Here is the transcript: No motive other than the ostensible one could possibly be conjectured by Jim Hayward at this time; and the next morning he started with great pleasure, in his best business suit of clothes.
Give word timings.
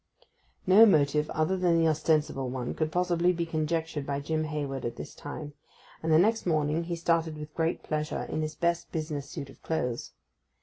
No 0.65 0.83
motive 0.87 1.29
other 1.29 1.55
than 1.55 1.77
the 1.77 1.87
ostensible 1.87 2.49
one 2.49 2.73
could 2.73 2.91
possibly 2.91 3.31
be 3.31 3.45
conjectured 3.45 4.03
by 4.03 4.19
Jim 4.19 4.45
Hayward 4.45 4.83
at 4.83 4.95
this 4.95 5.13
time; 5.13 5.53
and 6.01 6.11
the 6.11 6.17
next 6.17 6.47
morning 6.47 6.85
he 6.85 6.95
started 6.95 7.37
with 7.37 7.53
great 7.53 7.83
pleasure, 7.83 8.23
in 8.23 8.41
his 8.41 8.55
best 8.55 8.91
business 8.91 9.29
suit 9.29 9.51
of 9.51 9.61
clothes. 9.61 10.13